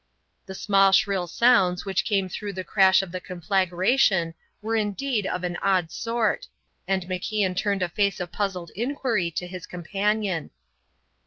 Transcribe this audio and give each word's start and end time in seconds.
The 0.47 0.55
small 0.55 0.91
shrill 0.93 1.27
sounds 1.27 1.85
which 1.85 2.05
came 2.05 2.27
through 2.27 2.53
the 2.53 2.63
crash 2.63 3.03
of 3.03 3.11
the 3.11 3.21
conflagration 3.21 4.33
were 4.59 4.75
indeed 4.75 5.27
of 5.27 5.43
an 5.43 5.57
odd 5.57 5.91
sort, 5.91 6.47
and 6.87 7.03
MacIan 7.03 7.55
turned 7.55 7.83
a 7.83 7.87
face 7.89 8.19
of 8.19 8.31
puzzled 8.31 8.71
inquiry 8.75 9.29
to 9.29 9.45
his 9.45 9.67
companion. 9.67 10.49